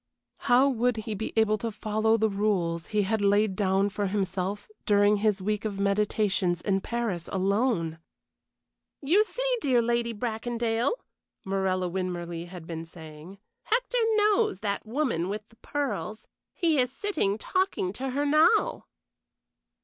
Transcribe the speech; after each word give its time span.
How 0.49 0.67
would 0.67 0.97
he 0.97 1.13
be 1.13 1.31
able 1.35 1.59
to 1.59 1.69
follow 1.69 2.17
the 2.17 2.27
rules 2.27 2.87
he 2.87 3.03
had 3.03 3.21
laid 3.21 3.55
down 3.55 3.89
for 3.89 4.07
himself 4.07 4.67
during 4.87 5.17
his 5.17 5.43
week 5.43 5.63
of 5.63 5.79
meditations 5.79 6.59
in 6.59 6.81
Paris 6.81 7.29
alone? 7.31 7.99
"You 9.03 9.23
see, 9.23 9.57
dear 9.61 9.79
Lady 9.79 10.11
Bracondale," 10.11 10.93
Morella 11.45 11.87
Winmarleigh 11.87 12.47
had 12.47 12.65
been 12.65 12.83
saying, 12.83 13.37
"Hector 13.61 13.99
knows 14.15 14.61
that 14.61 14.87
woman 14.87 15.29
with 15.29 15.47
the 15.49 15.55
pearls. 15.57 16.25
He 16.55 16.79
is 16.79 16.91
sitting 16.91 17.37
talking 17.37 17.93
to 17.93 18.09
her 18.09 18.25
now." 18.25 18.87